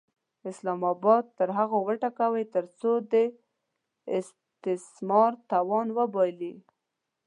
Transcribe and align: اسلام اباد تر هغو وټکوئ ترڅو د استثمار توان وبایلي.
اسلام 0.49 0.81
اباد 0.91 1.23
تر 1.37 1.47
هغو 1.57 1.77
وټکوئ 1.87 2.43
ترڅو 2.53 2.91
د 3.11 3.13
استثمار 4.17 5.31
توان 5.51 5.87
وبایلي. 5.97 6.53